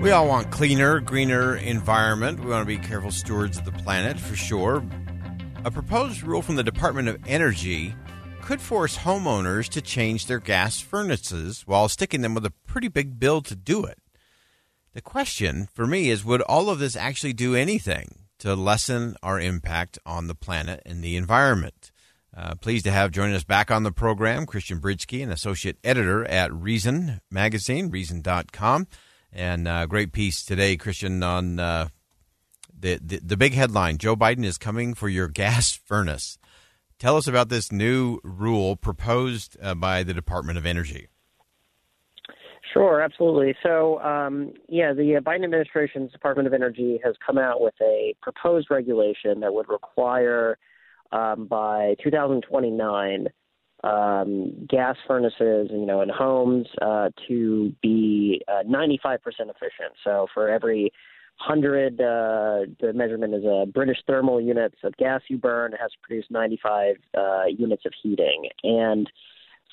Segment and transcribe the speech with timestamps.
[0.00, 2.40] We all want cleaner, greener environment.
[2.40, 4.82] We want to be careful stewards of the planet for sure.
[5.66, 7.94] A proposed rule from the Department of Energy
[8.40, 13.20] could force homeowners to change their gas furnaces while sticking them with a pretty big
[13.20, 13.98] bill to do it.
[14.94, 19.38] The question for me is would all of this actually do anything to lessen our
[19.38, 21.92] impact on the planet and the environment?
[22.34, 26.24] Uh, pleased to have joining us back on the program Christian Britschgi, an associate editor
[26.24, 28.86] at Reason Magazine, reason.com.
[29.32, 31.88] And uh, great piece today, Christian, on uh,
[32.78, 36.38] the, the, the big headline: Joe Biden is coming for your gas furnace.
[36.98, 41.08] Tell us about this new rule proposed uh, by the Department of Energy.
[42.72, 43.54] Sure, absolutely.
[43.62, 48.14] So, um, yeah, the uh, Biden administration's Department of Energy has come out with a
[48.20, 50.58] proposed regulation that would require
[51.10, 53.28] um, by 2029
[53.84, 59.92] um, gas furnaces, you know, in homes uh, to be uh, 95% efficient.
[60.04, 60.92] So for every
[61.46, 61.96] 100, uh,
[62.80, 66.96] the measurement is a British thermal units of gas you burn, has to produce 95
[67.16, 68.48] uh, units of heating.
[68.62, 69.10] And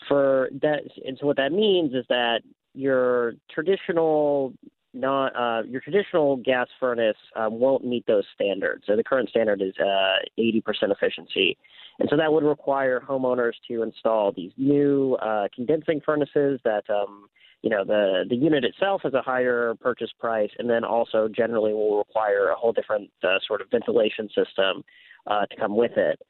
[0.08, 2.42] for that, and so what that means is that
[2.74, 4.54] your traditional
[4.94, 8.84] not uh, your traditional gas furnace um, won't meet those standards.
[8.88, 10.62] So the current standard is uh, 80%
[10.92, 11.58] efficiency,
[12.00, 16.84] and so that would require homeowners to install these new uh, condensing furnaces that.
[16.90, 17.28] Um,
[17.64, 21.74] you know the the unit itself has a higher purchase price, and then also generally
[21.74, 24.84] will require a whole different uh, sort of ventilation system
[25.26, 26.22] uh, to come with it.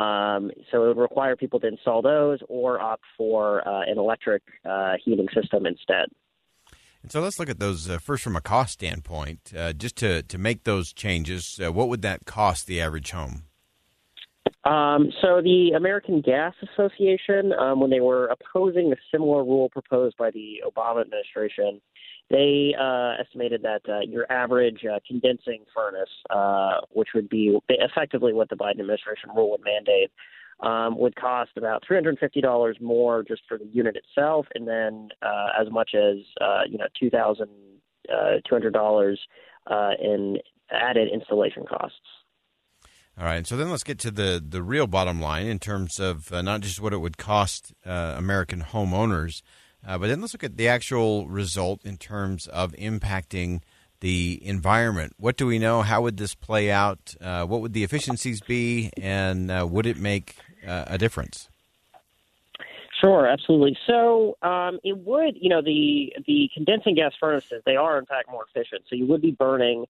[0.00, 4.42] Um, so it would require people to install those or opt for uh, an electric
[5.04, 6.06] heating system instead.
[7.06, 9.52] And so let's look at those uh, first from a cost standpoint.
[9.56, 13.44] Uh, just to, to make those changes, uh, what would that cost the average home?
[14.64, 20.16] Um, so the American Gas Association, um, when they were opposing a similar rule proposed
[20.16, 21.80] by the Obama administration,
[22.28, 28.32] they uh, estimated that uh, your average uh, condensing furnace, uh, which would be effectively
[28.32, 30.10] what the Biden administration rule would mandate,
[30.60, 35.70] um, would cost about $350 more just for the unit itself, and then uh, as
[35.70, 39.16] much as uh, you know $2,200
[39.68, 40.38] uh, uh, in
[40.70, 41.98] added installation costs.
[43.18, 46.30] All right, so then let's get to the, the real bottom line in terms of
[46.32, 49.40] uh, not just what it would cost uh, American homeowners,
[49.82, 53.60] but then let's look at the actual result in terms of impacting
[54.00, 55.14] the environment.
[55.18, 55.82] What do we know?
[55.82, 57.14] How would this play out?
[57.20, 61.48] Uh, what would the efficiencies be, and uh, would it make uh, a difference?
[63.00, 63.76] Sure, absolutely.
[63.86, 68.30] So um, it would, you know, the the condensing gas furnaces they are in fact
[68.30, 68.82] more efficient.
[68.88, 69.84] So you would be burning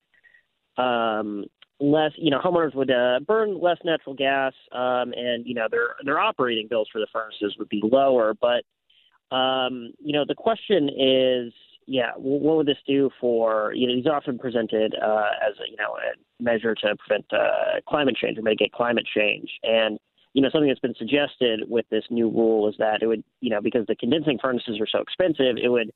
[0.76, 1.44] um,
[1.78, 2.12] less.
[2.16, 6.18] You know, homeowners would uh, burn less natural gas, um, and you know their their
[6.18, 8.34] operating bills for the furnaces would be lower.
[8.34, 8.64] But
[9.34, 11.52] um, you know, the question is,
[11.86, 13.72] yeah, what would this do for?
[13.72, 17.80] You know, these often presented uh, as a, you know a measure to prevent uh,
[17.88, 20.00] climate change or mitigate climate change, and
[20.36, 23.48] you know, something that's been suggested with this new rule is that it would, you
[23.48, 25.90] know, because the condensing furnaces are so expensive, it would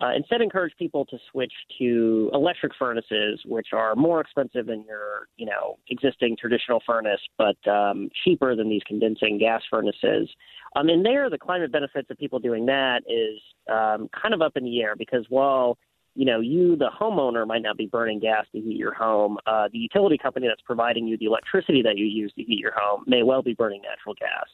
[0.00, 5.28] uh, instead encourage people to switch to electric furnaces, which are more expensive than your,
[5.36, 10.28] you know, existing traditional furnace, but um, cheaper than these condensing gas furnaces.
[10.74, 13.40] Um, and there, the climate benefits of people doing that is
[13.72, 15.78] um, kind of up in the air because while
[16.16, 19.38] you know, you, the homeowner, might not be burning gas to heat your home.
[19.46, 22.72] Uh, the utility company that's providing you the electricity that you use to heat your
[22.76, 24.48] home may well be burning natural gas.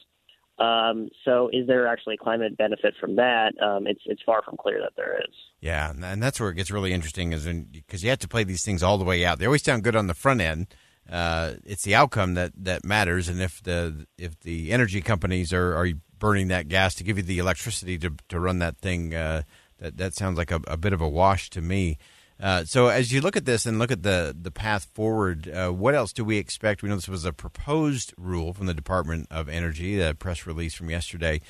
[0.59, 3.53] Um, so, is there actually a climate benefit from that?
[3.61, 5.33] Um, it's it's far from clear that there is.
[5.61, 8.63] Yeah, and that's where it gets really interesting, is because you have to play these
[8.63, 9.39] things all the way out.
[9.39, 10.67] They always sound good on the front end.
[11.09, 15.75] Uh, it's the outcome that, that matters, and if the if the energy companies are,
[15.75, 15.89] are
[16.19, 19.13] burning that gas to give you the electricity to to run that thing.
[19.15, 19.41] Uh,
[19.83, 21.97] that that sounds like a, a, bit of a wash to me.
[22.41, 25.69] Uh, so as you look at this and look at the the path forward, uh,
[25.69, 26.81] what else do we expect?
[26.81, 30.73] We know this was a proposed rule from the Department of Energy, the press release
[30.73, 31.41] from yesterday.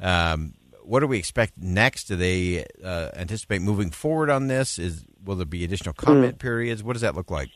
[0.00, 2.04] Um, what do we expect next?
[2.04, 4.78] Do they uh, anticipate moving forward on this?
[4.78, 6.40] Is will there be additional comment mm.
[6.40, 6.82] periods?
[6.82, 7.50] What does that look like?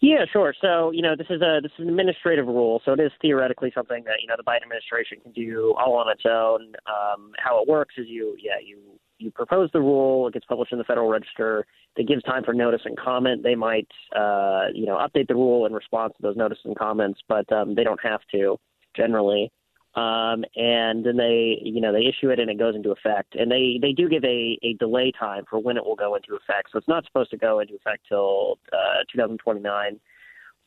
[0.00, 0.54] Yeah, sure.
[0.60, 3.72] So you know, this is a this is an administrative rule, so it is theoretically
[3.74, 6.74] something that you know the Biden administration can do all on its own.
[6.86, 8.78] Um, how it works is you yeah you
[9.18, 11.66] you propose the rule, it gets published in the Federal Register.
[11.96, 13.42] That gives time for notice and comment.
[13.42, 17.20] They might uh, you know update the rule in response to those notices and comments,
[17.28, 18.58] but um, they don't have to
[18.94, 19.50] generally
[19.96, 23.50] um, and then they you know they issue it and it goes into effect and
[23.50, 26.68] they they do give a, a delay time for when it will go into effect
[26.70, 29.98] so it's not supposed to go into effect till uh, 2029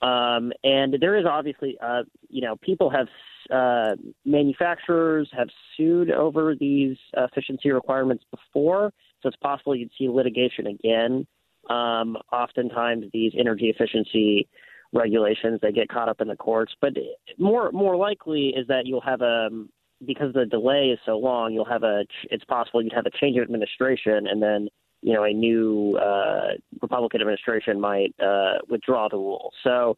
[0.01, 3.07] um, and there is obviously uh, you know people have
[3.51, 8.91] uh, manufacturers have sued over these efficiency requirements before
[9.21, 11.25] so it's possible you'd see litigation again
[11.69, 14.47] um, oftentimes these energy efficiency
[14.93, 16.73] regulations they get caught up in the courts.
[16.81, 16.93] But
[17.37, 19.49] more more likely is that you'll have a
[20.05, 23.37] because the delay is so long, you'll have a it's possible you'd have a change
[23.37, 24.69] of administration and then
[25.01, 29.51] you know a new uh, Republican administration might uh, withdraw the rule.
[29.63, 29.97] So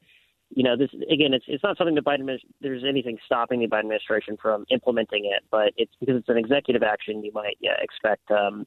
[0.49, 2.27] you know this again it's it's not something that Biden
[2.61, 6.83] there's anything stopping the Biden administration from implementing it, but it's because it's an executive
[6.83, 8.65] action you might yeah, expect um,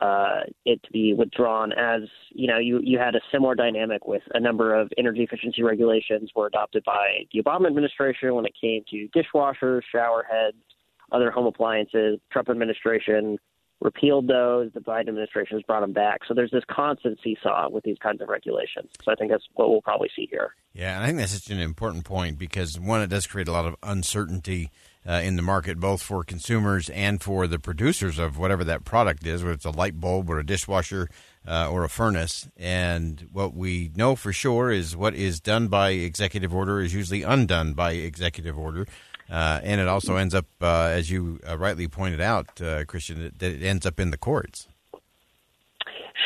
[0.00, 4.22] uh, it to be withdrawn as you know you you had a similar dynamic with
[4.34, 8.82] a number of energy efficiency regulations were adopted by the Obama administration when it came
[8.90, 10.56] to dishwashers, shower heads,
[11.12, 12.18] other home appliances.
[12.32, 13.36] Trump administration
[13.80, 14.70] repealed those.
[14.72, 16.20] The Biden administration has brought them back.
[16.26, 18.90] So there's this constant seesaw with these kinds of regulations.
[19.02, 20.54] So I think that's what we'll probably see here.
[20.72, 23.52] Yeah, and I think that's such an important point because one, it does create a
[23.52, 24.70] lot of uncertainty
[25.08, 29.26] uh, in the market, both for consumers and for the producers of whatever that product
[29.26, 31.08] is, whether it's a light bulb or a dishwasher
[31.48, 32.48] uh, or a furnace.
[32.58, 37.22] And what we know for sure is what is done by executive order is usually
[37.22, 38.86] undone by executive order.
[39.30, 43.32] Uh, and it also ends up, uh, as you uh, rightly pointed out, uh, Christian,
[43.38, 44.66] that it ends up in the courts.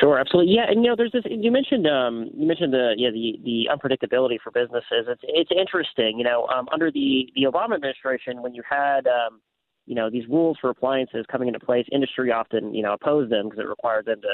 [0.00, 0.54] Sure, absolutely.
[0.54, 1.22] Yeah, and you know, there's this.
[1.26, 5.06] You mentioned um, you mentioned the yeah the the unpredictability for businesses.
[5.06, 6.18] It's it's interesting.
[6.18, 9.40] You know, um, under the the Obama administration, when you had um,
[9.86, 13.48] you know these rules for appliances coming into place, industry often you know opposed them
[13.48, 14.28] because it required them to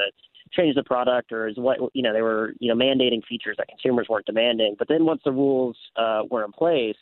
[0.51, 3.67] change the product or is what you know they were you know mandating features that
[3.67, 4.75] consumers weren't demanding.
[4.79, 6.97] But then once the rules uh, were in place,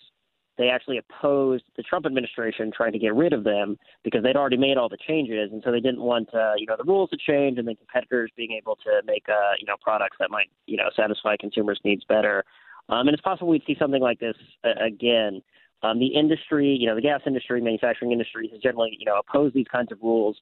[0.60, 4.58] they actually opposed the Trump administration trying to get rid of them because they'd already
[4.58, 7.18] made all the changes, and so they didn't want uh, you know the rules to
[7.18, 10.76] change and the competitors being able to make uh, you know products that might you
[10.76, 12.44] know satisfy consumers' needs better.
[12.90, 14.36] Um, and it's possible we'd see something like this
[14.66, 15.42] uh, again.
[15.82, 19.56] Um, the industry, you know, the gas industry, manufacturing industry has generally, you know, opposed
[19.56, 20.36] these kinds of rules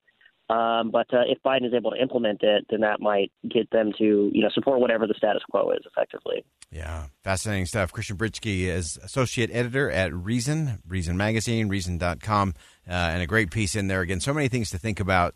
[0.49, 3.91] um, but uh, if Biden is able to implement it, then that might get them
[3.97, 6.45] to you know support whatever the status quo is effectively.
[6.71, 7.91] Yeah, fascinating stuff.
[7.91, 12.53] Christian Britschgi is associate editor at Reason, Reason Magazine, Reason.com,
[12.88, 14.01] uh, and a great piece in there.
[14.01, 15.35] Again, so many things to think about.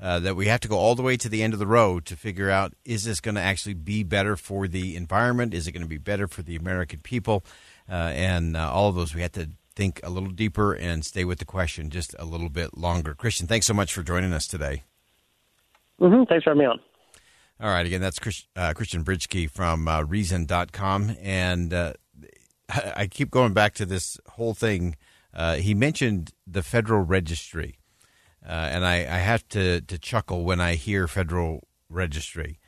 [0.00, 2.04] Uh, that we have to go all the way to the end of the road
[2.04, 5.54] to figure out is this going to actually be better for the environment?
[5.54, 7.44] Is it going to be better for the American people?
[7.88, 11.24] Uh, and uh, all of those we have to think a little deeper and stay
[11.24, 13.14] with the question just a little bit longer.
[13.14, 14.84] Christian, thanks so much for joining us today.
[16.00, 16.24] Mm-hmm.
[16.24, 16.80] Thanks for having me on.
[17.60, 17.86] All right.
[17.86, 21.16] Again, that's Chris, uh, Christian Britschgi from uh, Reason.com.
[21.22, 21.92] And uh,
[22.68, 24.96] I keep going back to this whole thing.
[25.32, 27.78] Uh, he mentioned the Federal Registry.
[28.44, 32.58] Uh, and I, I, have to, to chuckle when I hear Federal Registry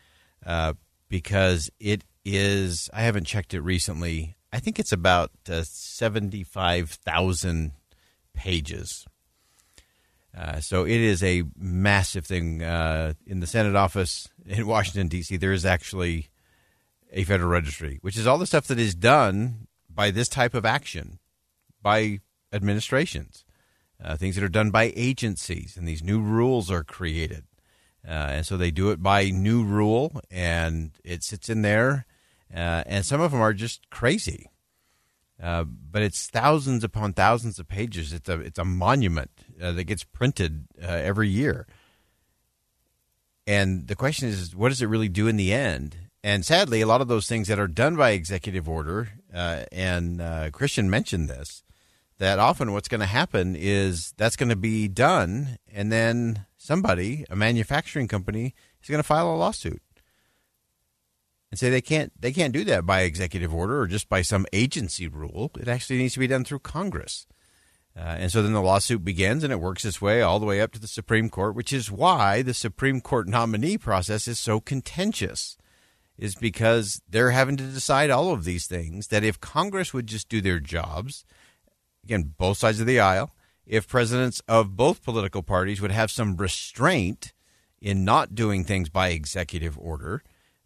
[0.46, 0.74] uh,
[1.08, 4.33] because it is, I haven't checked it recently.
[4.54, 7.72] I think it's about uh, 75,000
[8.34, 9.04] pages.
[10.36, 12.62] Uh, so it is a massive thing.
[12.62, 16.28] Uh, in the Senate office in Washington, D.C., there is actually
[17.12, 20.64] a federal registry, which is all the stuff that is done by this type of
[20.64, 21.18] action
[21.82, 22.20] by
[22.52, 23.44] administrations,
[24.02, 27.42] uh, things that are done by agencies, and these new rules are created.
[28.06, 32.06] Uh, and so they do it by new rule, and it sits in there
[32.52, 34.50] uh, and some of them are just crazy.
[35.42, 38.12] Uh, but it's thousands upon thousands of pages.
[38.12, 41.66] It's a it's a monument uh, that gets printed uh, every year.
[43.46, 45.96] And the question is, what does it really do in the end?
[46.22, 50.22] And sadly, a lot of those things that are done by executive order, uh, and
[50.22, 51.62] uh, Christian mentioned this,
[52.18, 57.26] that often what's going to happen is that's going to be done, and then somebody,
[57.28, 59.82] a manufacturing company, is going to file a lawsuit
[61.54, 64.44] and say they can't they can't do that by executive order or just by some
[64.52, 65.52] agency rule.
[65.56, 67.28] It actually needs to be done through Congress.
[67.96, 70.60] Uh, and so then the lawsuit begins and it works its way all the way
[70.60, 74.58] up to the Supreme Court, which is why the Supreme Court nominee process is so
[74.58, 75.56] contentious,
[76.18, 79.06] is because they're having to decide all of these things.
[79.06, 81.24] That if Congress would just do their jobs,
[82.02, 83.30] again, both sides of the aisle,
[83.64, 87.32] if presidents of both political parties would have some restraint
[87.80, 90.24] in not doing things by executive order,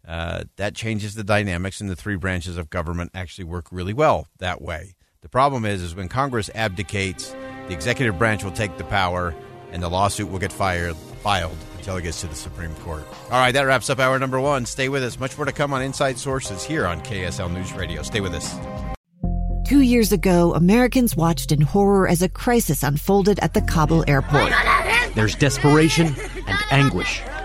[0.09, 4.25] uh, that changes the dynamics, and the three branches of government actually work really well
[4.39, 4.95] that way.
[5.21, 7.35] The problem is, is when Congress abdicates,
[7.67, 9.35] the executive branch will take the power,
[9.71, 13.03] and the lawsuit will get fired, filed until it gets to the Supreme Court.
[13.25, 14.65] All right, that wraps up hour number one.
[14.65, 15.19] Stay with us.
[15.19, 18.01] Much more to come on Inside Sources here on KSL News Radio.
[18.01, 18.55] Stay with us.
[19.67, 24.51] Two years ago, Americans watched in horror as a crisis unfolded at the Kabul airport.
[25.13, 26.15] There's desperation
[26.47, 27.21] and anguish.